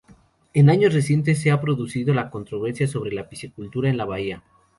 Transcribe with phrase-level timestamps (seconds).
[0.55, 4.41] En años recientes se ha producido la controversia sobre la piscicultura en la bahía.